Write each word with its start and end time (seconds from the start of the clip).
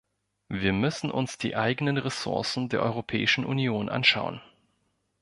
Wir 0.49 0.73
müssen 0.73 1.11
uns 1.11 1.37
die 1.37 1.55
eigenen 1.55 1.97
Ressourcen 1.97 2.69
der 2.69 2.81
Europäischen 2.81 3.45
Union 3.45 3.87
anschauen. 3.87 4.41